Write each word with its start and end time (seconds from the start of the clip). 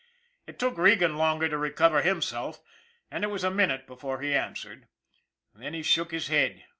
It 0.47 0.57
took 0.57 0.79
Regan 0.79 1.15
longer 1.17 1.47
to 1.47 1.59
recover 1.59 2.01
himself, 2.01 2.59
and 3.11 3.23
it 3.23 3.27
was 3.27 3.43
a 3.43 3.51
minute 3.51 3.85
before 3.85 4.19
he 4.19 4.33
answered. 4.33 4.87
Then 5.53 5.75
he 5.75 5.83
shook 5.83 6.09
his 6.09 6.25
head. 6.27 6.65